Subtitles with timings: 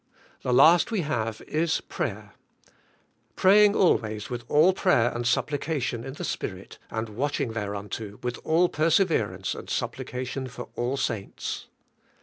[0.41, 2.31] The last we have is p?'ayer:
[3.35, 8.39] "Praying al ways with all pra3^er and supplication in the Spirit and watching thereunto with
[8.43, 11.67] all perseverance and supplication for all saints."